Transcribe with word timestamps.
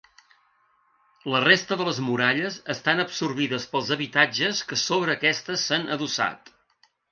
La 1.33 1.41
resta 1.43 1.77
de 1.81 1.85
les 1.89 1.99
muralles 2.05 2.57
estan 2.75 3.03
absorbides 3.05 3.69
pels 3.75 3.93
habitatges 3.99 4.65
que 4.73 4.81
sobre 4.87 5.17
aquestes 5.19 5.69
s’han 5.69 5.89
adossat. 5.99 6.55